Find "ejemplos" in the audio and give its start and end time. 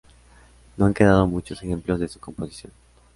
1.61-1.99